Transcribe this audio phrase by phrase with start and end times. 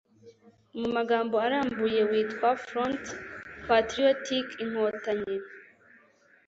[0.79, 3.03] mu magambo arambuye witwa front
[3.67, 5.35] patriotique-inkotanyi